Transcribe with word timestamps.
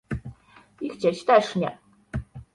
i 0.81 0.89
chcieć 0.89 1.25
też 1.25 1.55
nie. 1.55 1.77